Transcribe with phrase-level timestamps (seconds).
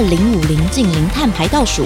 [0.00, 1.84] 二零五零近零碳排倒数，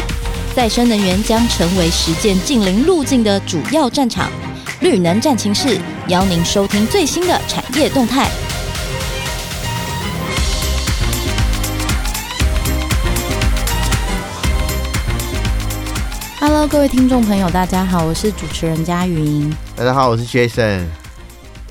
[0.55, 4.30] 再生能源将成为实践近零路径的主要战场。
[4.79, 8.30] 绿能战情室邀您收听最新的产业动态。
[16.39, 19.53] Hello，各位听众朋友，大家好，我是主持人佳云。
[19.75, 20.85] 大家好，我是 Jason。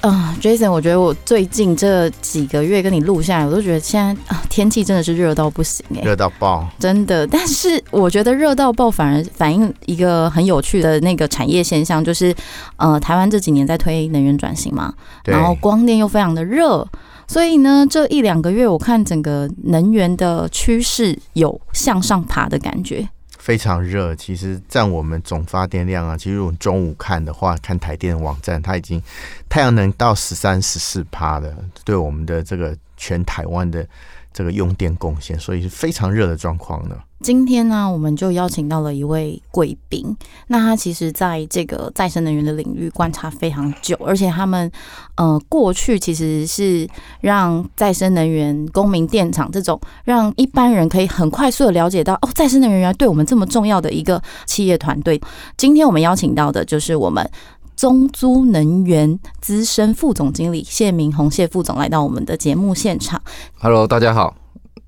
[0.04, 7.26] 啊、uh,，Jason，我觉得我最近这几个月跟你录下来，我都觉得现在啊天气真的是热到不行哎、欸，热到爆，真的。
[7.26, 12.36] 但是我觉得热到爆反而反映一个很有趣的那个产业现象，就是
[12.76, 16.86] 呃台湾这几年在推能源转型嘛，然后光电又非常的热，
[17.26, 23.08] 所以呢这一两个月我看整个能源的趋势有向上爬的感觉。
[23.44, 26.16] 非常热，其实占我们总发电量啊。
[26.16, 29.04] 其实我们中午看的话，看台电网站，它已经
[29.50, 33.86] 太阳能到十三、十四趴的，对我们的这个全台湾的。
[34.36, 36.98] 这个用电贡献，所以是非常热的状况呢。
[37.24, 40.16] 今天呢，我们就邀请到了一位贵宾。
[40.48, 44.70] 那他其实在这个再生能源的领域观察非常久，而且他们
[45.16, 46.86] 呃过去其实是
[47.22, 55.20] 让再生能源、公民电厂这种让一般人可以很快速的了解到哦，再生能源对我们这么重要的一个企业团队。
[55.56, 57.28] 今天我们邀请到的就是我们。
[57.76, 63.20] 中租能源资深副总经理谢明宏谢副总来到我们的节目现场。
[63.60, 64.36] Hello，大家好，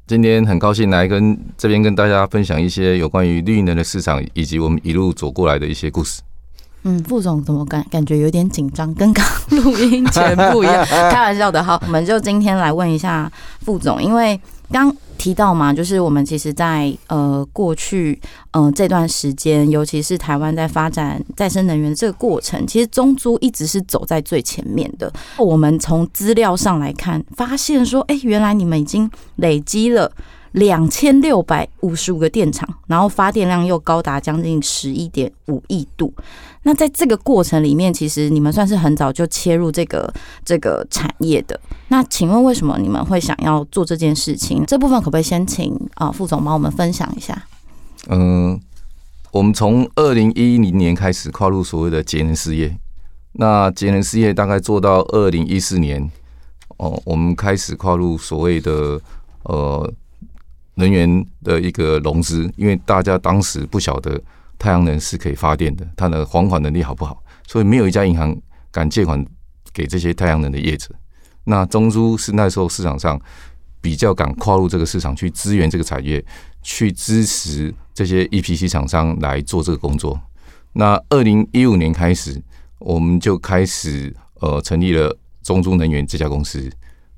[0.07, 6.21] 今天很高兴来跟这边跟大家分享一些有关于绿能的市场以及我们一路走过来的一些故事。
[6.85, 10.85] 嗯，副总怎么感感觉有点紧张，跟刚录音前不一样？
[11.11, 14.39] 开玩笑的，好，我们就今天来问一下副总，因为
[14.71, 14.95] 刚。
[15.17, 18.19] 提到嘛，就是我们其实在，在呃过去
[18.51, 25.11] 呃这段时间，尤其是台湾在发展再生能源这个过程，其实中租一直是走在最前面的。
[25.37, 30.11] 我们从资料上来看，发现说，哎，原来你们已经累积了
[30.51, 36.13] 两千六百五十五个电厂，然后发电量又高达将近十一点五亿度。
[36.67, 40.11] 那在这个过程里面，其实你们算是很早就切入这个
[40.43, 41.59] 这个产业的。
[41.89, 44.65] 那请问为什么你们会想要做这件事情？
[44.65, 47.39] 这部分可不可以先请啊副总帮我们分享一下？
[48.07, 48.59] 嗯，
[49.31, 52.75] 我们从二零一零年开始跨入所谓的节能事业，
[53.33, 56.09] 那节能事业大概做到二零一四年，
[56.77, 58.99] 哦，我们开始跨入所谓的
[59.43, 59.93] 呃
[60.73, 64.19] 能源的一个融资，因为大家当时不晓得。
[64.57, 67.23] 太阳能是可以发电的，它的还款能力好不好？
[67.47, 68.35] 所以没有一家银行
[68.71, 69.23] 敢借款
[69.73, 70.89] 给这些太阳能的业者。
[71.43, 73.19] 那中租是那时候市场上
[73.81, 76.23] 比较敢跨入这个市场，去支援这个产业，
[76.63, 80.19] 去支持这些 EPC 厂商来做这个工作。
[80.73, 82.41] 那二零一五年开始，
[82.79, 84.11] 我们就开始
[84.41, 86.71] 呃成立了中租能源这家公司。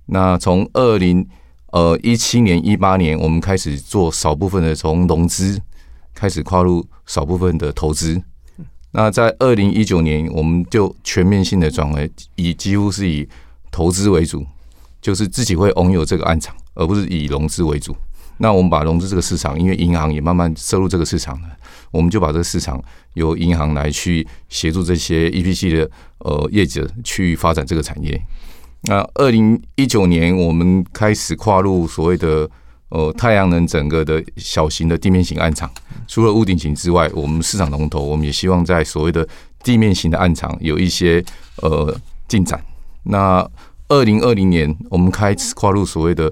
[0.08, 1.26] 那从二零
[1.72, 5.62] 呃一七年、一八年，我们开始做少部分的从融资。
[6.18, 8.20] 开始跨入少部分的投资，
[8.90, 13.30] 那在二零一九年，我们就全面性的转为以几乎是以
[13.70, 14.44] 投资为主，
[15.00, 17.96] 就是自己会拥有这个案场，而不是以融资为主。
[18.40, 21.50] 那我们把融资这个市场，因为银行也慢慢涉入这个市场了，
[21.92, 22.84] 我们就把这个市场
[23.14, 25.92] 由银行来去协助这些 EPC 的
[26.22, 28.20] 呃业者去发展这个产业。
[28.86, 32.50] 那二零一九年，我们开始跨入所谓的。
[32.90, 35.70] 呃，太阳能整个的小型的地面型案场，
[36.08, 39.28] 除了屋顶型之外，我们市场龙头，我们也希望在所谓的
[39.64, 41.24] 地面型的暗场有一些
[41.62, 41.96] 呃
[42.28, 42.64] 进展。
[43.04, 43.48] 那
[43.90, 46.32] 二零二零年，我们开始跨入所谓的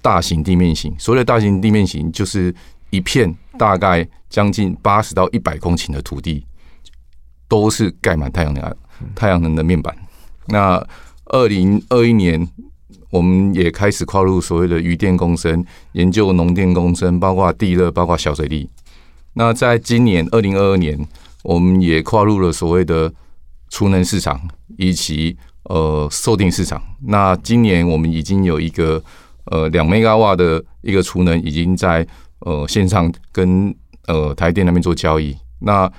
[0.00, 0.94] 大型地面型。
[0.98, 2.54] 所谓的大型地面型，就是
[2.90, 6.44] 一片大概将近八十到一百公顷的土地，
[7.48, 8.76] 都是盖满太阳能
[9.14, 9.96] 太阳能的面板。
[10.46, 10.86] 那
[11.26, 12.48] 二零二一年。
[13.08, 18.68] 我们也开始跨入所谓的渔电共生，研究农电共生，包括地热，包括小水利。
[19.38, 20.98] 那在今年二零二二年，
[21.44, 23.12] 我们也跨入了所谓的
[23.68, 24.40] 储能市场
[24.78, 26.82] 以及呃售电市场。
[27.02, 29.02] 那今年我们已经有一个
[29.44, 32.06] 呃两 mega 瓦的一个储能，已经在
[32.38, 33.74] 呃线上跟
[34.06, 35.36] 呃台电那边做交易。
[35.58, 35.90] 那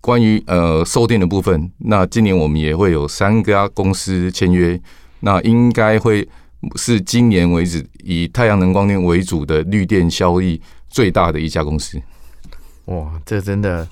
[0.00, 4.80] 关于呃售电的部分，那今年我们也会有三家公司签约。
[5.24, 6.28] 那应该会
[6.76, 12.00] 是今年为止以太阳能光电为主的绿电效益最大的一家公司。
[12.92, 13.86] 哇，这真的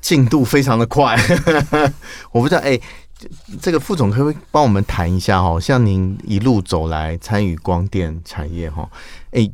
[0.00, 1.16] 进度非常的快。
[2.30, 2.78] 我不知道，哎、
[3.60, 5.58] 这个副总可不可以帮我们谈一下哈？
[5.58, 8.88] 像您一路走来参与光电产业哈，
[9.32, 9.50] 哎，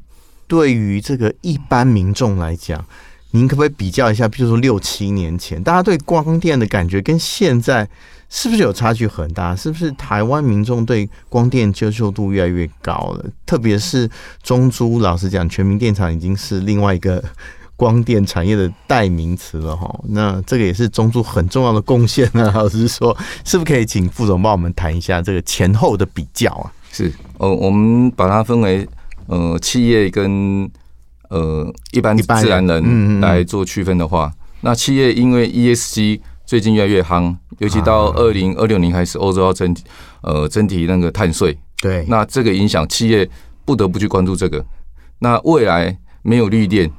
[0.46, 2.84] 对于这个一般民众来讲，
[3.30, 4.28] 您可不可以比较一下？
[4.28, 7.88] 比如说六七年前，大家对光电的感觉跟现在
[8.28, 9.56] 是不是有差距很大？
[9.56, 13.24] 是不是台湾民众对光电接受度越来越高了？
[13.46, 14.10] 特别是
[14.42, 17.22] 中珠，老实讲，全民电厂已经是另外一个
[17.82, 19.92] 光电产业的代名词了哈。
[20.10, 22.48] 那这个也是中珠很重要的贡献呢。
[22.54, 26.70] 老实说，是不是可以请副总帮我们谈一下这个前后的比较啊？
[26.92, 28.86] 是，呃，我们把它分为
[29.26, 30.70] 呃企业跟。
[31.34, 39.74] 呃，一般自然人来做区分的话，嗯嗯，那企业因为 ESG 最近越来越夯，尤其到二零二六年开始，欧洲要征
[40.20, 43.26] 呃征提那个碳税，对，那这个影响企业
[43.64, 44.62] 不得不去关注这个。
[45.20, 46.90] 那未来没有绿电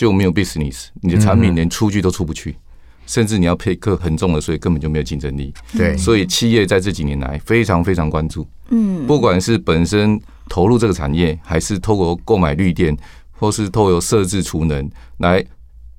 [0.00, 2.56] 就没有 business，你的产品连出去都出不去，
[3.04, 5.52] 甚至你要配课很重的税，根本就没有竞争力。
[5.76, 10.18] 对，所以企业在这几年来非常非常关注，嗯，不管是本身
[10.48, 12.96] 投入这个产业，还是透过购买绿电。
[13.32, 15.42] 或是透过设置储能来，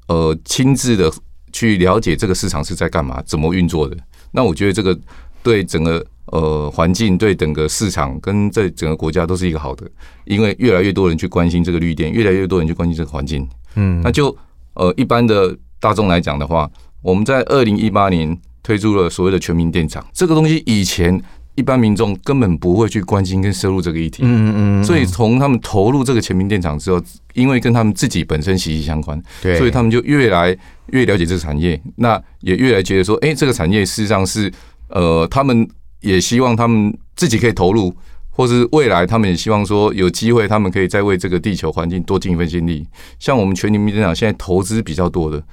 [0.07, 1.11] 呃，亲自的
[1.51, 3.97] 去了解这个市场是在干嘛、怎么运作的。
[4.31, 4.95] 那我觉得这个
[5.41, 9.89] 对整个呃环境、对整个市场跟这整个国家都是一个好的，
[10.25, 13.49] 因为越来越多人去关心这个绿电，越来越多人去关心这个环境。
[13.75, 14.35] 嗯，那就
[14.73, 16.69] 呃一般的大众来讲的话，
[17.01, 21.21] 我们在二零一八年推出了所谓的全民电厂，这个东西以前。
[21.55, 26.99] 一般民众根本不会去关心跟涉入这个议题，嗯嗯，所以从他们投入这个全民电厂之后，
[27.33, 30.57] 因为跟他们自己本身息息相关，对，所以他们就越来
[30.87, 34.49] 越了解这个产业，那也越来觉得说，哎，这个产业事实上是，
[34.87, 35.67] 呃，他们
[35.99, 37.93] 也希望他们自己可以投入，
[38.41, 42.87] 或是未来他们也希望说有机会，他们可以再为这个地球环境多尽一份心力。
[43.19, 45.43] 像我们全民电厂现在投资比较多的，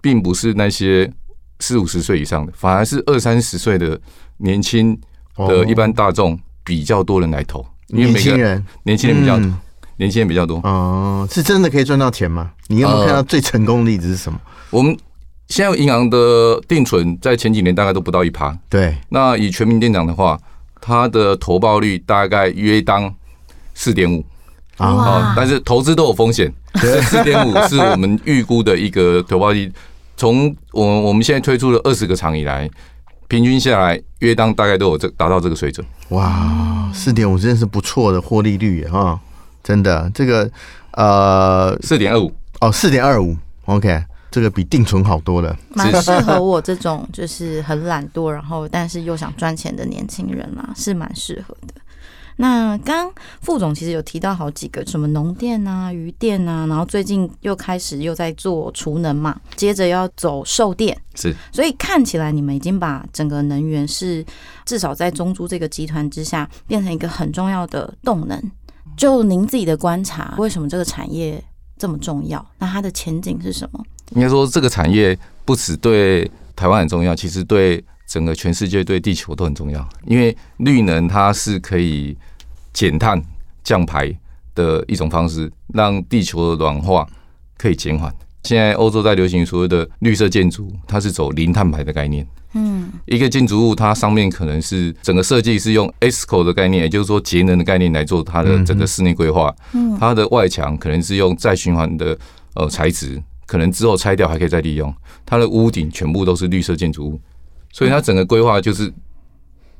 [0.00, 1.12] 并不是那些
[1.60, 4.00] 四五十岁以上的，反而是二三十岁的。
[4.38, 4.98] 年轻
[5.36, 9.46] 的一般大众比较多人来投，因为每个人年轻人比较多，
[9.98, 10.56] 年轻人比较多。
[10.64, 12.50] 哦，是真的可以赚到钱吗？
[12.66, 14.40] 你有没有看到最成功的例子是什么？
[14.70, 14.96] 我们
[15.46, 18.58] 现在银行的定存在前几年大概都不到一趴。
[18.68, 20.36] 对，那以全民店长的话，
[20.82, 23.14] 它的投报率大概约当
[23.72, 24.22] 四点五
[24.76, 26.52] 啊，但是投资都有风险。
[27.08, 29.72] 四点五是我们预估的一个投报率。
[30.16, 32.68] 从我我们现在推出了二十个厂以来。
[33.28, 35.86] 平均下来，约当大概都有这达到这个水准。
[36.10, 39.18] 哇，四点五真的是不错的获利率哈，
[39.62, 40.50] 真的这个
[40.90, 42.30] 呃四点二五
[42.60, 51.74] 哦，四点二五，OK，这个比定存好多了，蛮适合我这种就是很懒惰，然后但是又想赚钱的年轻人啦，是蛮适合的。
[52.36, 53.12] 那刚
[53.42, 64.24] 副总其实有提到好几个什么农电啊、渔电啊，然后最近又开始又在做储能嘛，接着要走售电，是，所以看起来你们已经把整个能源是
[64.64, 68.42] 至少在中珠这个集团之下变成一个很重要的动能。
[68.96, 71.42] 就您自己的观察，为什么这个产业
[71.76, 72.44] 这么重要？
[72.58, 73.84] 那它的前景是什么？
[74.14, 77.84] 应该说这个产业不只对台湾很重要，其实对。
[78.04, 82.14] 整个全世界对地球都很重要，因为绿能它是可以
[82.70, 83.18] 减碳
[83.64, 84.14] 降排
[84.54, 87.08] 的一种方式，让地球的暖化
[87.56, 88.14] 可以减缓。
[88.42, 92.26] 现在欧洲在流行所谓的绿色建筑，它是走零碳排的概念。
[92.52, 99.54] 嗯，一个建筑物它上面可能是整个设计是用 ESCO 的概念，也就是说节能的概念来做它的整个室内规划。
[99.72, 102.18] 嗯，它的外墙可能是用再循环的
[102.56, 104.94] 呃材质，可能之后拆掉还可以再利用。
[105.26, 107.20] 它的屋顶全部都是绿色建筑物。
[107.70, 108.90] 所以它整个规划就是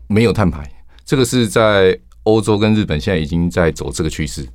[0.09, 0.71] 没有碳排，
[1.07, 4.47] 这个是在欧洲跟日本现在已经在走这个趋势，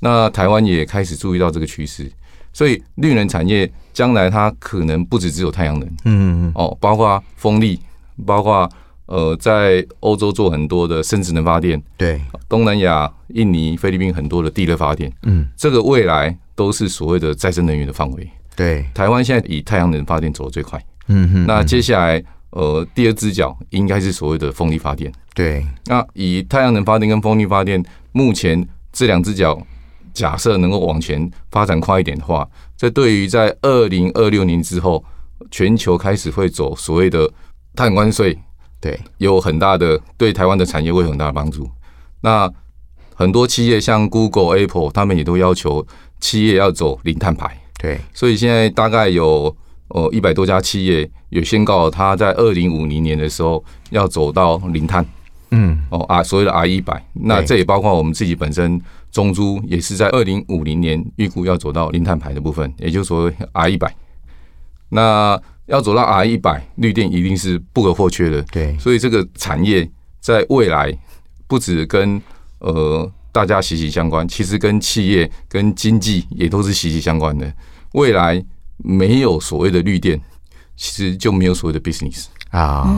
[0.00, 2.10] 那台湾也开始注意到这个趋势，
[2.52, 7.78] 所以绿能产业将来它可能不只只有太阳能，嗯哦，包括风力，
[8.24, 8.70] 包括
[9.06, 22.22] 呃在欧洲做很多的生质能发电，对，东南亚、印尼、菲律宾很多的地热发电，嗯，这个未来都是所谓的再生能源的范围，对，台湾现在以太阳能发电走的最快，嗯哼，那接下来。
[22.50, 25.12] 呃，第二只脚应该是所谓的风力发电。
[25.34, 29.60] 对，那以太阳能发电跟风力发电，目前这两只脚
[30.14, 35.04] 假设能够往前发展快一点的话，这对于在二零二六年之后，
[35.50, 37.30] 全球开始会走所谓的
[37.74, 38.38] 碳关税，
[38.80, 41.68] 对，有很大的对台湾的产业会有很大的帮助。
[42.22, 42.50] 那
[43.14, 45.86] 很多企业像 Google、Apple，他们也都要求
[46.20, 47.60] 企业要走零碳排。
[47.78, 49.56] 对，所以现在大概有。
[49.90, 55.06] 呃，一百多家企业有宣告，它在二零五零年的时候要走到零碳。
[55.52, 63.94] 嗯，哦啊，所谓的 R 一百，那这也包括我们自己本身中珠也是在二零五零年预估要走到零碳排的部分，也就是说 R 一百。
[64.88, 68.42] 那要走到 R 一百，绿电一定是不可或缺的。
[68.50, 70.92] 对，所以这个产业在未来
[71.46, 72.20] 不止跟
[72.58, 77.52] 呃大家息息相关，其实跟企业跟经济也都是息息相关的。
[77.92, 78.42] 未来
[78.78, 80.18] 没有所谓的绿电，
[80.74, 82.90] 其实就没有所谓的 business 啊，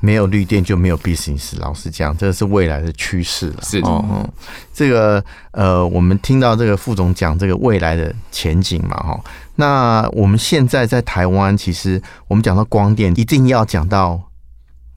[0.00, 1.52] 没有绿电就没有 business。
[1.58, 3.62] 老实讲，这是未来的趋势了。
[3.62, 4.30] 是哦，哦，
[4.72, 9.20] 这个呃，我们听到这个副总讲这个未来的前景嘛，哈。
[9.56, 14.18] 那我们现在在台湾，其实我们讲到光电，一定要讲到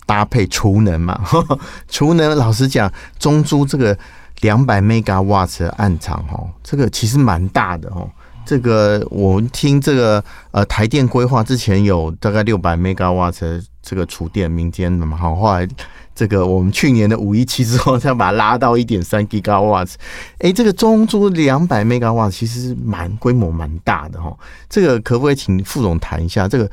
[0.05, 1.21] 搭配储能嘛。
[1.89, 3.97] 储能，老实讲，中珠这个
[4.41, 8.09] 两百 megawatts 的暗场，哈，这个其实蛮大的，哦。
[8.45, 15.67] 这个我们听这个呃台电规划之前有大概六百 megawatts 的这个储电民间的嘛，好，后来
[16.15, 19.93] 这个我们去年的五一七之后，再把它拉到一点三 gigawatts，
[20.39, 24.35] 哎，这个中租两百 megawatts 其实蛮规模蛮大的哈。
[24.67, 26.67] 这个可不可以请副总谈一下，这个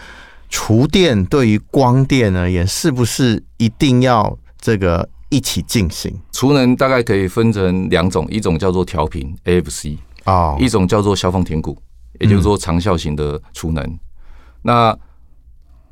[0.49, 6.15] 储电对于光电而言，是不是一定要这个一起进行？
[6.33, 9.97] 储能大概可以分成两种，一种叫做调频 AFC。
[10.25, 11.79] 啊，oh, 一种叫做消防填谷，
[12.19, 13.81] 也就是说长效型的储能。
[13.85, 13.99] 嗯、
[14.63, 14.99] 那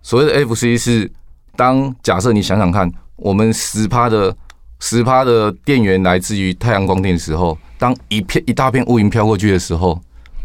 [0.02, 1.08] 所谓的 FC 是，
[1.54, 4.36] 当假设你想想看，我们十趴的
[4.80, 10.00] 十趴的电源来自于太阳光电的时候，当一片一大片乌云飘过去的时候，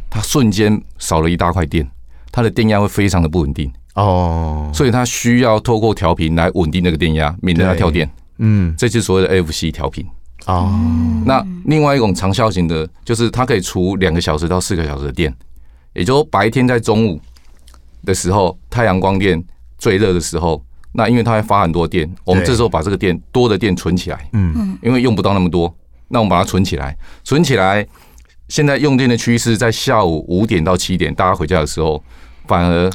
[0.08, 1.90] 它瞬间少了一大块电，
[2.32, 8.08] 它的电压会非常的不稳定哦，oh, 所以它需要透过调频来稳定那个电压，免得它跳电。
[8.40, 10.06] 嗯，这就是所谓的 FC 调频。
[10.48, 10.74] 哦，
[11.26, 15.34] 那另外一种长效型的，就是它可以储两个小时到四个小时的电，
[15.94, 17.22] 也就是白天在中午
[18.04, 19.42] 的时候，太阳光电
[19.78, 25.74] 最热的时候，那因为它会发很多电，我们这时候把这个电多的电存起来，嗯，因为用不到那么多，
[26.08, 27.86] 那我们把它存起来，存起来。
[28.48, 32.04] 现在用电的趋势在下午五点到七点，大家回家的时候，
[32.48, 32.92] 反而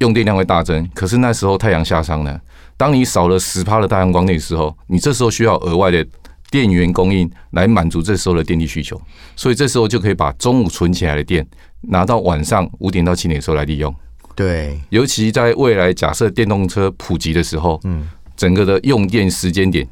[0.00, 0.84] 用电量会大增。
[0.92, 2.40] 可是那时候太阳下山了，
[2.76, 6.06] 当你少了十帕的太阳光电的时候，你这时候需要额外的。
[6.50, 9.00] 电源供应来满足这时候的电力需求，
[9.34, 11.42] 所以这时候就可以把中午存起来的电
[11.80, 13.94] 拿到晚上五点到七点的时候来利用。
[14.34, 19.88] 对，尤其在未来假设电动车普及的时候，嗯，整个的用电时间点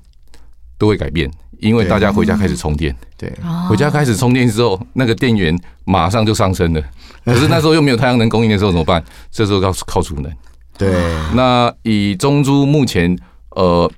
[0.77, 2.95] 都会改变，因为大家回家开始充电。
[3.17, 3.33] 对，
[3.67, 6.83] 回家开始充电之后，那个电源马上就上升了。
[7.25, 9.03] 可是那时候又没有太阳能供应的时候怎么办？
[9.31, 10.31] 这时候靠靠储能。
[10.79, 10.93] 对，
[11.35, 13.19] 那以中珠目前
[13.51, 13.91] 呃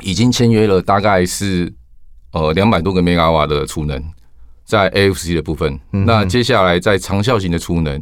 [0.00, 1.72] 已经签约了，大概是。
[2.32, 4.00] 呃，两百多个 mega 瓦的储能，
[4.64, 5.80] 在 AFC 的部分。
[5.90, 8.00] 嗯、那接下来在长效型的储能，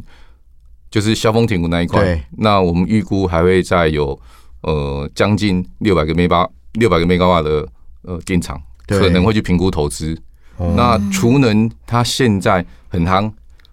[0.91, 2.03] 就是消峰填谷那一块。
[2.03, 4.21] 对那我们预估还会再有
[4.61, 7.67] 呃将近六百个 mega 六百个 mega 瓦的
[8.03, 10.15] 呃电厂，可能会去评估投资。
[10.59, 13.31] 嗯、那储能它现在很夯，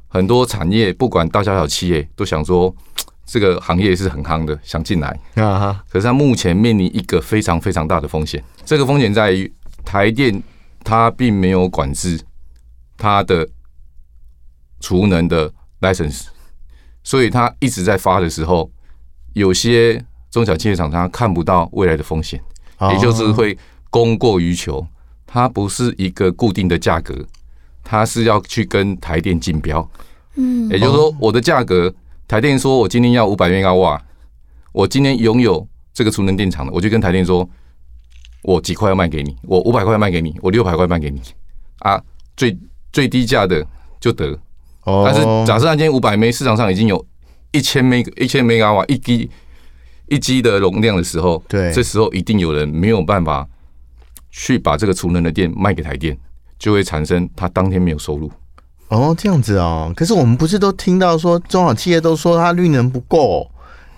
[0.08, 2.74] 很多产业不管大小小企业都想说
[3.26, 5.08] 这个行业是很夯的，想进来。
[5.34, 5.84] 啊哈。
[5.90, 9.52] 可是它目前面临一个非常非常大的风险，这个风险在于。
[9.84, 10.42] 台电
[10.82, 12.20] 它并没有管制
[12.96, 13.48] 它的
[14.80, 15.48] 储能的
[15.80, 16.24] license，
[17.04, 18.68] 所以它一直在发的时候，
[19.34, 22.42] 有些中小企业厂商看不到未来的风险，
[22.92, 23.56] 也就是会
[23.88, 24.84] 供过于求。
[25.24, 27.14] 它不是一个固定的价格，
[27.84, 29.88] 它是要去跟台电竞标。
[30.34, 31.94] 嗯，也就是说，我的价格，
[32.26, 34.02] 台电说我今天要五百兆瓦，
[34.72, 37.48] 我今天拥有这个储能电厂的，我就跟台电说。
[38.42, 41.20] 我几块要卖给你，我五百块卖给你，我六百块卖给你，
[41.80, 42.00] 啊，
[42.36, 42.56] 最
[42.92, 43.66] 最低价的
[43.98, 44.38] 就得。
[44.84, 45.02] 哦。
[45.04, 47.04] 但是假设他今天五百枚，市场上已经有
[47.50, 49.28] 一千枚一千枚瓦一 G
[50.06, 53.48] 一 G 的容量的时候，对，这时候一定有人没有办法
[54.30, 56.16] 去把这个储能的电卖给台电，
[56.56, 58.30] 就会产生他当天没有收入。
[58.88, 59.92] 哦，这样子哦。
[59.96, 63.48] 可是我们不是都听到说中小企业都说它绿能不够。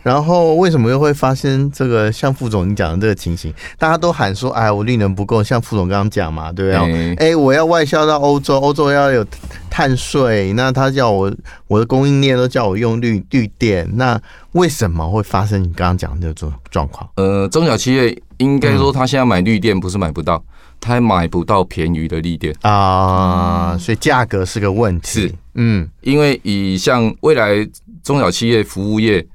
[0.01, 3.53] 然后为什么又会发生这个像副总你讲的这个情形？
[3.77, 6.79] 大家都喊说：“哎，我绿能不够。”像副总刚刚讲嘛，对不对？
[6.79, 9.27] 哎、欸欸，我要外销到欧洲，欧洲要有
[9.69, 11.31] 碳税，那他叫我
[11.67, 14.19] 我的供应链都叫我用绿绿电，那
[14.53, 17.07] 为什么会发生你刚刚讲的这种状况？
[17.17, 20.43] 呃，中小企业应该说他现在买绿电不是买不到，
[20.81, 25.09] 他买不到便宜的绿电啊，所以价格是个问题。
[25.09, 27.69] 是，嗯，因为以像未来
[28.03, 29.27] 中小企业服务业。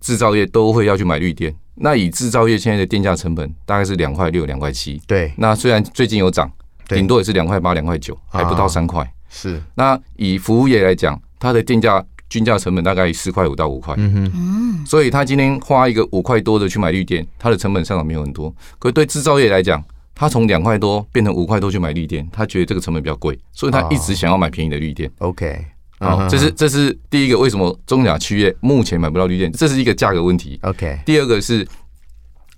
[0.00, 5.00] 制造业都会要去买绿电，那以制造业现在的电价成本大概是两块六、两块七。
[5.06, 6.50] 对，那虽然最近有涨，
[6.88, 9.08] 顶多也是两块八、两块九，还不到三块。
[9.30, 13.94] 是，那以服务业来讲，它的电价均价成本大概四块五到五块。
[13.96, 18.52] 嗯哼，所以他今天花一个五块多的去买绿电，它的成本上涨没有很多。
[18.80, 19.80] 可是对制造业来讲，
[20.14, 25.10] 他从两块多变成五块多去买绿电，他觉得这个成本比较贵，所以他一直想要买便宜的绿电。
[25.18, 25.64] OK。
[25.98, 29.52] 好，这是这是第一个，为什么中甲区业目前买不到绿电？
[29.52, 30.58] 这是一个价格问题。
[30.62, 30.98] OK。
[31.06, 31.66] 第二个是，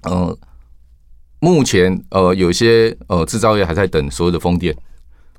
[0.02, 0.36] 呃，
[1.40, 4.74] 目前呃有些呃制造业还在等所有的风电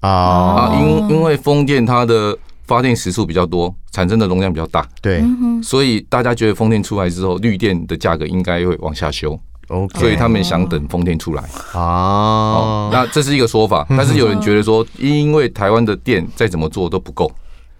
[0.01, 5.23] 啊，因因为风电它的发电时数比较多，产生的容量比较大，对，
[5.63, 9.39] 所以大家觉得风电出来之后，绿电的价格应该会往下修。
[9.67, 11.43] OK，所以他们想等风电出来。
[11.73, 17.31] 啊、哦，那这是一个说法，但是有人觉得说，因为台湾的电再怎么做都不够，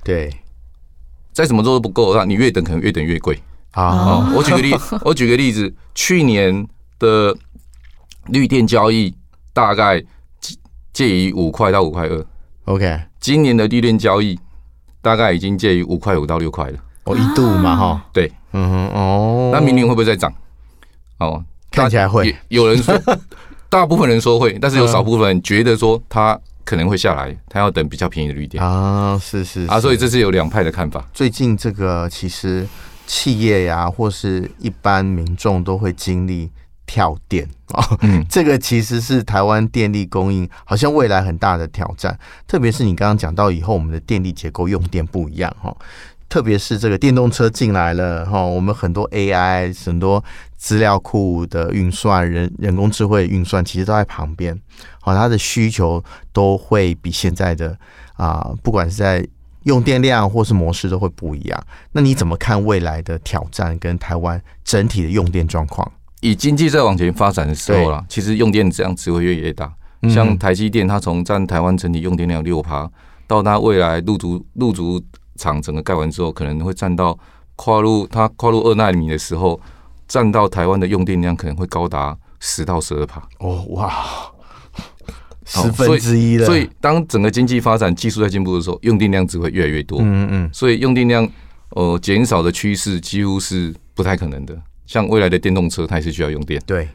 [0.04, 0.32] 对，
[1.32, 3.40] 再怎么做都不够，那你越等可能越等越贵。
[3.72, 4.34] 啊、哦。
[4.36, 4.74] 我举个例，
[5.06, 7.38] 我举个例子，去年的
[8.28, 9.14] 绿电交易
[9.54, 10.04] 大概
[10.92, 12.26] 介于五块到五块二
[12.66, 14.40] ，OK，今年的绿电交易
[15.02, 20.34] 大概已经介于五块五到六块了，哦，一度嘛哈，对，嗯哼，哦，那明年会不会再涨？
[21.20, 21.44] 哦。
[21.76, 23.00] 看起来会，有人说，
[23.70, 28.64] 大部分人说会，但是有少部分人觉得说他可能会下来，他要等比较便宜的绿电。
[28.64, 31.06] 啊，是是啊，所以这是有两派的看法。
[31.14, 32.66] 最近这个其实
[33.06, 36.50] 企业呀，或是一般民众都会经历
[36.86, 37.48] 跳电。
[37.68, 42.18] 啊， 嗯，这个其实是台湾电力供应好像未来很大的挑战，
[42.48, 45.76] 特别是你刚刚讲到以后我们的电力结构用电不一样哈。
[46.28, 50.22] 特别是这个电动车进来了哈，我们很多 AI 很多
[50.58, 54.60] 资料库的运算、人人工智慧运算，其实都在旁边，
[55.00, 56.04] 好，它的需求
[56.34, 57.78] 都会比现在的
[58.16, 59.26] 啊，不管是在
[59.64, 61.64] 用电量或是模式都会不一样。
[61.94, 65.90] 那你怎么看未来的挑战跟台湾整体的用电状况？
[66.22, 69.72] 以经济在往前发展的时候啦，其实用电这样只会越来越大。
[70.10, 72.90] 像台积电，它从占台湾整体用电量六趴，
[73.26, 75.02] 到它未来入足入足。
[75.36, 77.18] 厂整个盖完之后，可能会占到
[77.56, 79.60] 跨入它跨入二纳米的时候，
[80.08, 83.28] 占到台湾的用电量可能会高达十到十二帕。
[83.40, 84.06] 哦哇，
[85.46, 86.46] 十分之一了。
[86.46, 90.00] 所以当整个经济发展、技术在进步的时候，用电量只会越来越多。
[90.02, 90.50] 嗯嗯。
[90.54, 91.30] 所以用电量
[91.70, 94.58] 呃减少的趋势几乎是不太可能的。
[94.86, 96.62] 像未来的电动车，它也是需要用电。
[96.66, 96.88] 对。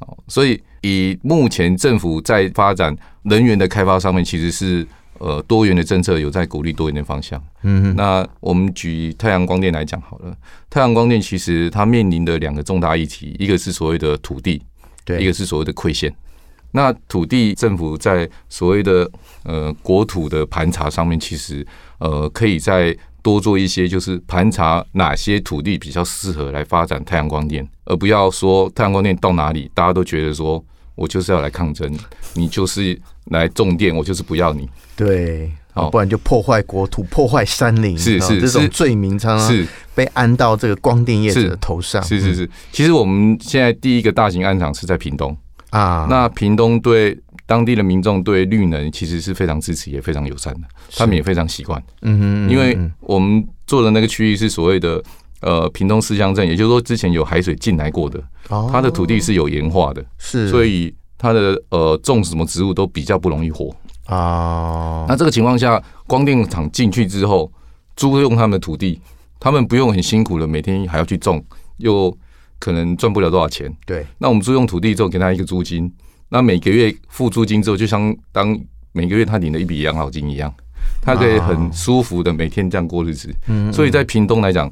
[0.00, 4.86] 哦，所以以目前政府在发展能源的开发上面，其实是。
[5.22, 7.40] 呃，多元的政策有在鼓励多元的方向。
[7.62, 10.36] 嗯哼，那我们举太阳光电来讲好了。
[10.68, 14.60] 太阳光电其实它面临的两个重大议题，一个是所谓的土地，
[15.04, 16.12] 对，一个是所谓的馈线。
[16.72, 19.08] 那土地政府在所谓的
[19.44, 21.64] 呃国土的盘查上面，其实
[21.98, 30.64] 呃可以再多做一些，就是盘查哪些土地比较适合来发展太阳光电，而不要说太阳光电到哪里，大家都觉得说。
[31.02, 31.92] 我就是要来抗争，
[32.34, 34.68] 你就是来种电，我就是不要你。
[34.94, 42.00] 对，好，不然就破坏国土、破坏山林，是是这种罪名，常常是被安到这个光电业者的头上。
[42.04, 45.36] 是是是，其实我们现在第一个大型安场是在屏东
[45.70, 46.06] 啊。
[46.08, 51.82] 那屏东对当地的民众对绿能其实是非常支持，也非常友善的，他们也非常习惯。
[52.02, 55.02] 嗯哼，因为我们做的那个区域是所谓的。
[55.42, 58.22] 呃，屏东四乡镇，也就是说之前有海水进来过的，
[58.70, 63.74] 它的土地是有盐化的，是，所以它的呃种什么植物都比较不容易活
[64.06, 65.04] 啊。
[65.08, 67.50] 那这个情况下，光电厂进去之后，
[67.96, 69.00] 租用他们的土地，
[69.40, 71.44] 他们不用很辛苦的每天还要去种，
[71.78, 72.16] 又
[72.60, 73.68] 可能赚不了多少钱。
[73.84, 75.92] 对，那我们租用土地之后，给他一个租金，
[76.28, 78.56] 那每个月付租金之后，就相当
[78.92, 80.54] 每个月他领了一笔养老金一样，
[81.00, 83.34] 他可以很舒服的每天这样过日子。
[83.48, 84.70] 嗯，所以在屏东来讲。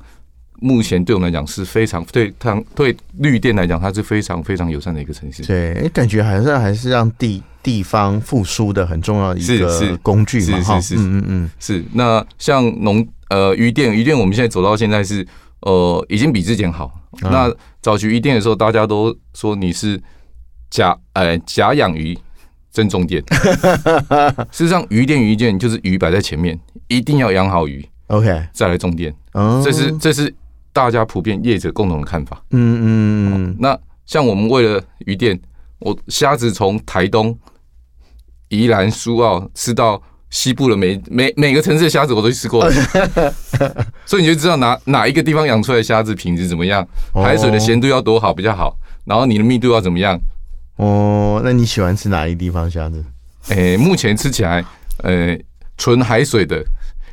[0.61, 5.43] 目前对我们来讲是非常对它对绿电来讲，它是非常非常友善的一个城市。
[5.45, 10.61] 对，感觉还是还是让地地方复苏的很重要的一个工具嘛。
[10.61, 11.85] 是是是，嗯嗯嗯，是。
[11.95, 15.27] 那像农呃渔电渔电，我们现在走到现在是
[15.61, 16.93] 呃已经比之前好。
[17.23, 20.01] 那早期渔电的时候，大家都说你是
[20.71, 22.17] 假呃假养鱼
[22.71, 23.23] 真种电。
[24.53, 29.15] 事实上，鱼电鱼电就是鱼摆在前面，一定要养好鱼，OK，再来种电。
[29.65, 30.35] 这是这是。
[30.73, 32.43] 大家普遍业者共同的看法。
[32.51, 32.85] 嗯嗯
[33.35, 33.57] 嗯。
[33.59, 35.39] 那像我们为了鱼店，
[35.79, 37.37] 我虾子从台东、
[38.49, 42.73] 宜兰、苏澳吃到西部的每每每个城市的虾子，我都去吃过了。
[44.07, 50.19] 所以你就知道哪哪一个地方养出来的虾子品质怎么样，海水的咸度要多好比较好，然后你的密度要怎么样。
[50.77, 53.05] 哦，那你喜欢吃哪一个地方虾子？
[53.49, 54.65] 诶，目前吃起来，
[54.99, 55.39] 呃，
[55.77, 56.65] 纯海水的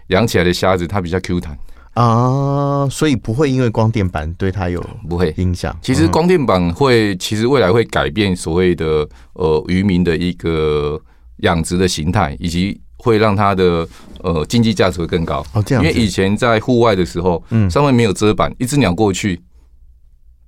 [0.08, 1.58] 养起来的虾子，它比较 Q 弹。
[1.98, 4.80] 啊，所以不会因为光电板对它有
[5.10, 5.76] 不会影响。
[5.82, 11.02] 其实光电板会，其实未来会改变所谓的呃渔民的一个
[11.38, 13.88] 养殖的形态，以及会让它的
[14.22, 15.44] 呃经济价值会更高。
[15.54, 15.84] 哦，这样。
[15.84, 19.42] 因为以前在户外的时候，嗯，上面没有遮板，一只鸟过去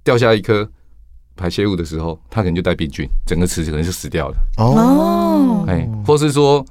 [0.03, 0.69] 掉下一颗
[1.35, 4.37] 排泄物的时候，它可能就带病菌，整个池子可能就死掉了。
[4.57, 6.63] 哦，哎，或是说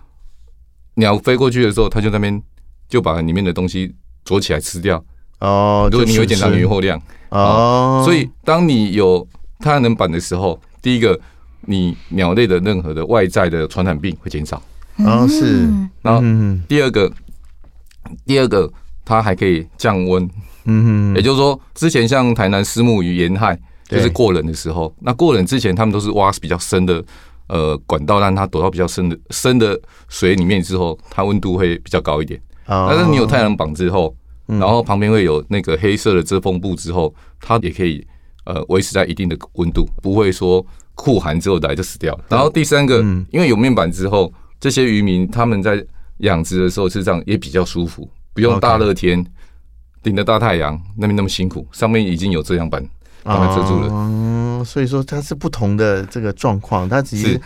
[0.95, 2.41] 鸟飞过去的时候，它就那边
[2.89, 3.93] 就把里面的东西。
[4.29, 5.03] 锁起来吃掉。
[5.41, 9.27] 哦，如果你有检查渔获量哦，所以当你有
[9.61, 11.19] 太阳能板的时候，第一个
[11.63, 14.63] 你鸟类的任何的外在的传染病会减少，
[14.99, 15.67] 哦是，
[16.03, 16.21] 然后
[16.69, 17.11] 第二个
[18.27, 18.71] 第二个，
[19.05, 20.29] 它还可以降温。
[20.65, 27.03] 嗯哼，也就是说，之前像台南虱目鱼沿海，就是过冷的时候，那过冷之前，他们都是挖比较深的
[27.47, 32.39] 呃管道，让它躲到比较深的深的水里面之后，它温度会比较高一点。
[32.69, 34.15] 但是你有太阳板之后，
[34.47, 38.07] 然后旁边会有那个黑色的遮风布之后，它也可以
[38.45, 42.19] 呃维持在一定的温度，不会说酷寒之后来就死掉。
[42.29, 43.01] 然后第三个，
[43.31, 45.85] 因为有面板之后，这些渔民他们在
[46.19, 49.25] 养殖的时候是这样也比较舒服，不用大热天。
[50.01, 52.83] 顶着大太阳，那边那么辛苦，上面已经有遮阳板
[53.25, 53.89] 把它遮住了。
[53.91, 57.39] 嗯，所以说它是不同的这个状况，它只是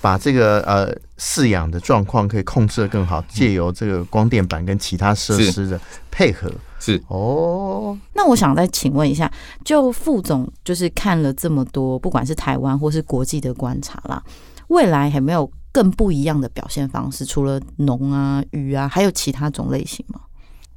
[0.00, 5.80] 把这个呃饲养的状况可以控制的更好，借由这个光电板跟其他设施的
[6.10, 6.50] 配合。
[6.80, 9.30] 是哦，那我想再请问一下，
[9.64, 14.22] 就副总就是看了这么多，不管是台湾或是国际的观察啦，
[14.68, 17.24] 未来有没有更不一样的表现方式？
[17.24, 20.20] 除了农啊、鱼啊，还有其他种类型吗？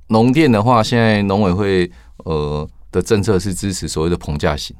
[0.08, 1.90] 农电的话，现在农委会
[2.26, 4.76] 呃的政策是支持所谓的棚架型，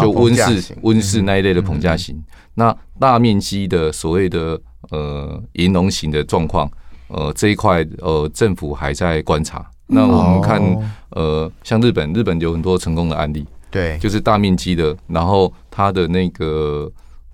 [0.00, 2.22] 就温室温室那一类的棚架型。
[2.54, 4.60] 那大面积的所谓的
[4.90, 6.70] 呃银龙型的状况，
[7.08, 9.64] 呃这一块呃政府还在观察。
[9.86, 10.62] 那我们看
[11.10, 16.90] 呃像日本，日本有很多成功的案例，对，就是大面积的，然后它的那个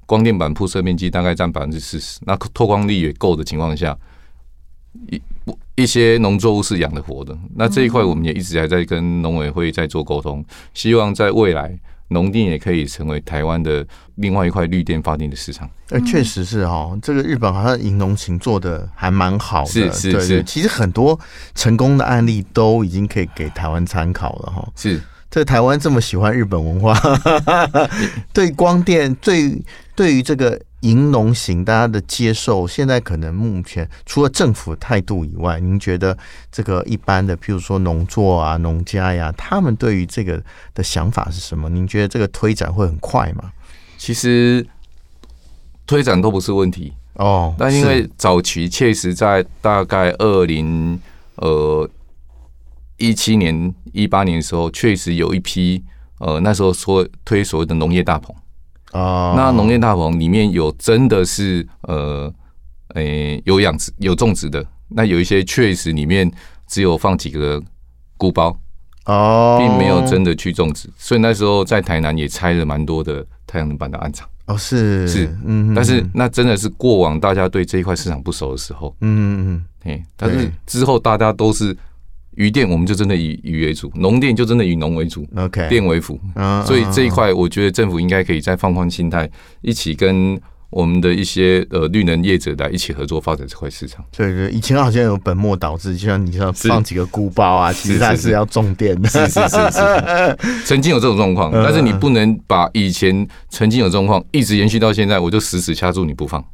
[0.07, 3.97] 光电板铺设面积大概占百分之四十，那透光率也够的情况下，
[5.11, 5.21] 一。
[5.77, 11.77] 一些农作物是养得活的，那这一块我们也一直还在跟农委会在做沟通，希望在未来
[12.09, 13.87] 农电也可以成为台湾的
[14.17, 15.69] 另外一块绿电发电的市场。
[15.91, 20.43] 呃，确实是哦，这个日本好像银农情做的还蛮好的，是是是。
[20.45, 21.19] 其实很多
[21.55, 24.69] 成功的案例都已经可以给台湾参考了哈。
[24.77, 25.01] 是，
[25.35, 26.97] 这台湾这么喜欢日本文化，
[28.33, 29.61] 对光电，对
[29.97, 30.61] 对于这个。
[30.85, 36.15] 银农型，大家的接受现在可能目前除了政府态度以外，您觉得
[36.53, 40.39] 这个一般的，譬如说农作啊、农家呀，他们对于这个
[40.75, 41.71] 的想法是什么？
[41.71, 43.51] 您觉得这个推展会很快吗？
[43.97, 44.67] 其实
[45.87, 51.01] 推展都不是问题哦，但因为早期确实在大概二零
[51.37, 51.89] 呃
[52.97, 55.83] 一七年、一八年的时候，确实有一批
[56.19, 58.35] 呃那时候说推所谓的农业大棚。
[58.93, 62.33] 哦，那农业大棚里面有真的是呃，
[62.95, 66.31] 诶、欸，有养殖有种植的，那有一些确实里面
[66.69, 67.61] 只有放几个
[68.17, 68.57] 菇包
[69.07, 74.29] 哦，并没有真的去种植，所以那时候在台南也拆了蛮多的太阳能板的案场。
[74.47, 75.09] 哦，是。
[75.09, 81.77] 是，嗯，但是那真的是过往大家对这一块市场不熟的时候，嗯嗯嗯，哎，但是之后大家都是。
[82.37, 86.19] 渔电我们就真的以渔为主，农电就真的以农为主，OK，电为辅。
[86.67, 89.31] 所以这一块我觉得政府应该可以再放宽心态，
[89.63, 94.05] 一起跟我们的一些呃绿能业者来一起合作发展这块市场。
[94.17, 99.09] 对对，以前好像有本末倒置，就像你说放几个菇包啊，其实它是要种电的。
[99.09, 106.45] 是是是是， 曾经有这种状况，但是你不能把以前曾经有状况一直延续到现在，我就死死掐住你不放。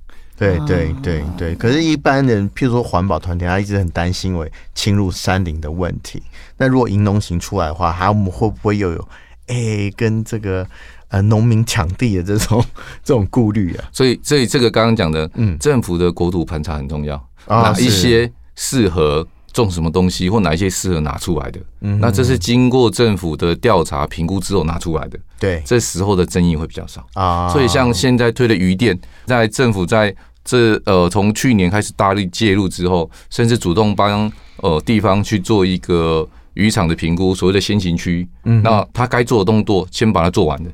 [0.41, 6.23] 对对对对，可是，一般人，譬如说环保团体，他一直很担心为侵入山林的问题。
[6.57, 9.09] 那如果银农行出来的话，他们会不会又有
[9.49, 10.67] 哎、欸、跟这个
[11.09, 12.65] 呃农民抢地的这种
[13.05, 13.85] 这种顾虑啊？
[13.93, 25.19] 所以，所以这个刚刚讲的，嗯，政府的国土盘查很重要，哪一些适合种什么东西，或哪一些适合拿出来的，嗯，那这是经过政府的调查评估之后拿出来的。
[25.39, 27.07] 对，这时候的争议会比较少。
[27.15, 27.49] 啊。
[27.51, 30.15] 所以，像现在推的渔电，在政府在
[30.51, 38.29] 这呃，从去年开始大力介入之后，甚至主动帮呃地方去做一个渔场的评估，所谓的先行区。
[38.43, 40.69] 嗯，那他该做的动作先把它做完的。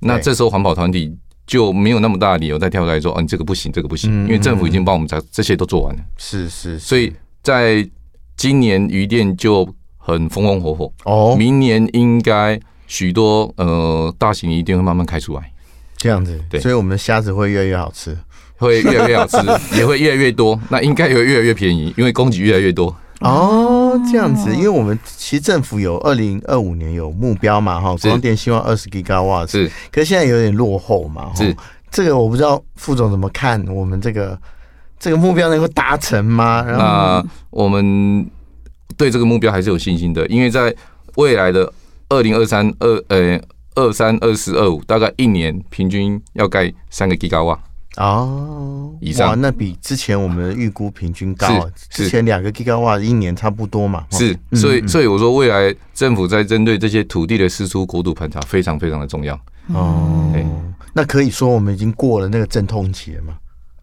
[0.00, 1.10] 那这时候环保团体
[1.46, 6.02] 就没有那么大的理由再跳出来说：“哦，你这个不行，这个不行。”因为政府已经帮我们在这些都做完了。
[6.18, 6.78] 是是。
[6.78, 7.10] 所以
[7.42, 7.88] 在
[8.36, 9.66] 今年渔电就
[9.96, 15.50] 很风风火火哦，明年应该许多呃大型渔电会慢慢开出来。
[15.96, 18.16] 这样子，对，所以我们的虾子会越来越好吃。
[18.58, 19.36] 会越来越好吃，
[19.76, 20.58] 也会越来越多。
[20.68, 22.94] 那应该也会越来越便宜，因为供给越来越多。
[23.20, 31.56] 哦，这样子，因为我们其实政府有二零二五年有目标嘛，哈，光电希望二十 Gigawatt 是，可是现在有点落后嘛，是
[31.90, 34.38] 这个我不知道副总怎么看，我们这个
[35.00, 36.64] 这个目标能够达成吗？
[36.68, 38.24] 那我们
[38.96, 40.72] 对这个目标还是有信心的，因为在
[41.16, 41.72] 未来的
[42.10, 43.40] 二零二三二呃
[43.74, 47.58] 二三二四二五，大概一年平均要盖三个 Gigawatt。
[47.98, 51.48] 哦，以上，哇，那比之前我们的预估平均高。
[51.90, 54.06] 之前两个 Gigawatt 一年差不多嘛。
[54.12, 59.34] 是，所以所以我说，未来政府在针对这些土地的释出国土盘查非常非常的重要。
[59.74, 60.32] 哦，
[60.94, 63.34] 那可以说我们已经过了那个阵痛期了吗？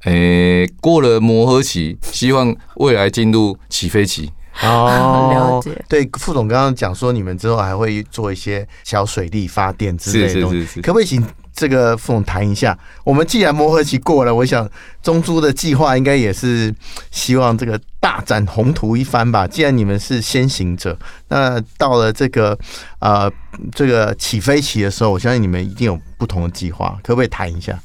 [0.06, 4.32] 诶，过了磨合期，希望未来进入起飞期。
[4.63, 5.86] 哦， 了解。
[5.89, 11.21] 对，副总刚刚讲说，你们之后还会做一些小水利发电之类的东西，是是是是可不可以请
[11.55, 12.77] 这个副总谈一下？
[13.03, 14.69] 我们既然磨合期过了，我想
[15.01, 16.73] 中珠的计划应该也是
[17.11, 19.47] 希望这个大展宏图一番吧。
[19.47, 20.97] 既然你们是先行者，
[21.29, 22.57] 那到了这个
[22.99, 23.31] 呃
[23.73, 27.79] 这个起飞期的时候，我相信你们一定有不同的计划，可不可以谈一下？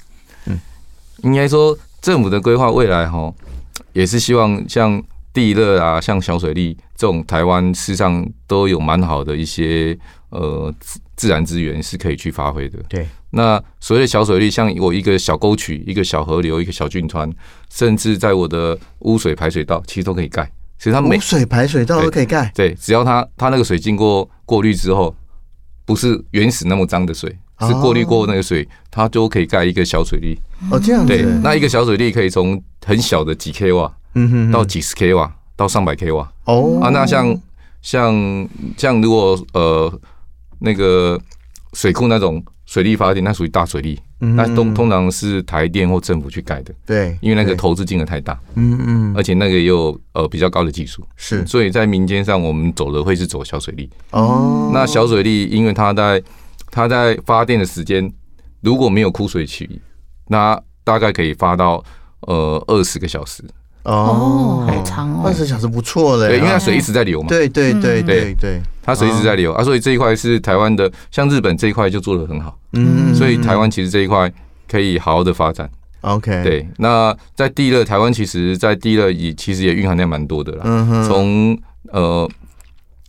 [0.47, 0.59] 嗯，
[1.23, 3.33] 应该说政府的规划未来哈，
[3.93, 5.03] 也是希望像。
[5.33, 9.97] 地热啊，像小水力这种，台湾事实上都有蛮好的一些
[10.31, 12.79] 呃自自然资源是可以去发挥的。
[12.89, 17.31] 对，那所谓的小水利，像我一个小沟渠、一个小河流、一个小圳川，
[17.71, 20.51] 甚至在我的污水排水道，其实都可以盖。
[20.79, 22.51] 其实它每污水排水道都可以盖。
[22.55, 25.15] 对，只要它它那个水经过过滤之后，
[25.85, 30.41] 不是原始那么脏的水，是过滤过那个水，它都可以盖一个小水利。
[30.71, 31.09] 哦，这样子。
[31.09, 33.93] 对，那一个小水利可以从很小的几 k 瓦。
[34.15, 37.41] 嗯哼，到几十 k 瓦，到上百 k 瓦哦啊，那像
[37.81, 40.01] 像像如果呃
[40.61, 41.21] 那个
[41.73, 54.71] 水库那种水力发电，那属于大水力，那通通常是台电或政府去盖的，对，因为那个投资金额太大，嗯嗯，而且那个也有呃比较高的技术，是，所以在民间上我们走的会是走小水利哦。
[54.73, 56.23] 那小水利，因为它在
[56.71, 58.13] 它在发电的时间
[58.61, 59.81] 如果没有枯水期，
[60.29, 61.83] 那大概可以发到
[62.21, 63.43] 呃二十个小时。
[63.85, 66.29] 哦，好长哦，二十小时不错嘞。
[66.29, 67.29] 对，因为它水一直在流嘛。
[67.29, 72.59] 对对对对对，它水一直在流啊，所以这一块是台湾的，像日本这一块就做的很好。
[72.73, 74.31] 嗯，所以台湾其实这一块
[74.69, 75.69] 可以好好的发展。
[76.03, 76.67] OK，对。
[76.79, 80.63] 那在地热，台湾其实，在地热也其实也蕴含量蛮多的啦。
[80.65, 81.05] 嗯哼。
[81.05, 81.59] 从
[81.93, 82.31] 呃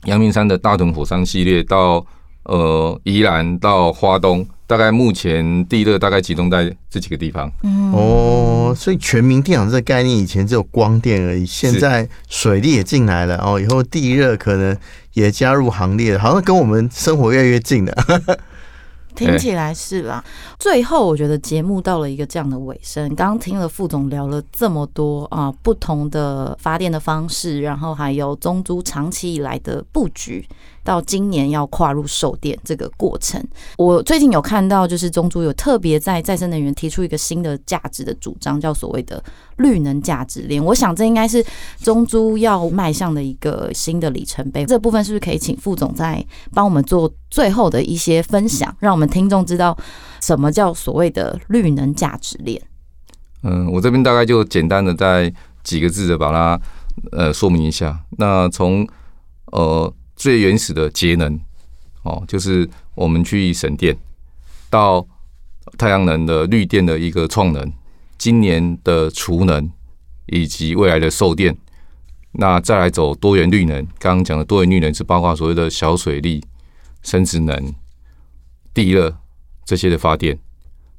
[0.06, 2.06] 阳明山的大屯火山系列到
[2.44, 4.48] 呃宜兰到花东。
[4.68, 7.52] 大概目前地热大概集中在这几个地方。
[7.62, 14.78] 嗯哦，所以全民电厂这个概念以前只有光电而已，现在水力也进来了哦，以后地热可能
[15.12, 17.94] 也加入行列，好像跟我们生活越来越近了。
[19.14, 20.24] 听起来是吧？
[20.58, 23.14] 最后我觉得节目到了一个这样的尾声。
[23.14, 30.48] 刚刚听了副总聊了这么多啊，不同的发电的方式，然后还有中租长期以来的布局，
[30.84, 33.44] 到今年要跨入售电这个过程。
[33.78, 39.24] 我最近有看到，就是中珠有特别在再生能源提出一个新的价值的主张，叫所谓的
[39.58, 40.64] 绿能价值链。
[40.64, 41.46] 我想这应该是
[41.82, 44.66] 中珠要迈向的一个新的里程碑。
[44.66, 49.78] 这部分是不是可以请副总再帮我们做最后的一些分享，让我们听众知道
[50.20, 52.62] 什么叫所谓的绿能价值链？
[53.44, 55.32] 嗯，我这边大概就简单的在
[55.64, 56.60] 几个字的把它
[57.12, 58.00] 呃说明一下。
[58.18, 58.88] 那从
[59.52, 59.94] 呃。
[60.22, 61.40] 最原始的节能，
[62.04, 63.98] 哦，就是我们去省电，
[64.70, 65.04] 到
[65.80, 67.74] 太阳能的绿电的一个创能，
[68.20, 69.68] 今年的储能，
[70.28, 71.58] 以及未来的售电，
[72.34, 73.84] 那再来走多元绿能。
[73.98, 76.46] 刚刚讲的多元绿能是包括所谓的小水力、
[77.02, 77.74] 生殖能、
[78.76, 79.18] 地热
[79.66, 80.38] 这些的发电。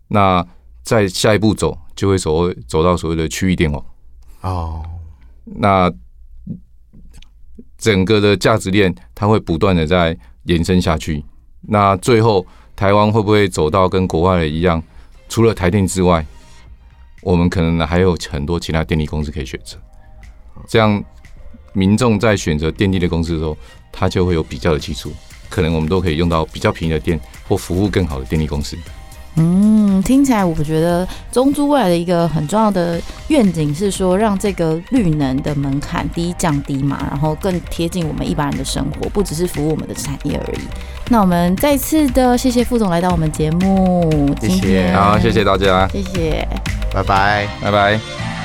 [0.09, 0.45] 那
[0.83, 3.85] 在下一步走，就会所谓走到所谓的区域电网。
[4.41, 4.83] 哦，
[5.45, 5.89] 那。
[7.83, 11.25] 整个的价值链，它会不断的在延伸下去。
[11.63, 14.81] 那最后，台湾会不会走到跟国外的一样？
[15.29, 16.25] 除了台电之外，
[17.23, 19.77] 我们可能还有很多其他电力公司可以选择。
[20.69, 21.03] 这样，
[21.73, 23.59] 民众在选择电力的公司的时候，
[23.91, 25.13] 他就会有比较的基础。
[25.51, 27.19] 可能我们都可以用到比较便宜的电，
[27.49, 28.77] 或服务更好的电力公司。
[29.37, 40.61] 嗯，听起来我觉得中珠未来的一个很重要的愿景是说，让这个绿能的门槛第一降低嘛，然后更贴近我们一般人的生活，不只是服务我们的产业而已。
[41.09, 46.47] 那我们再次的谢谢副总来到我们节目，谢谢，好，谢谢大家，谢谢，
[46.93, 48.42] 拜拜，拜拜。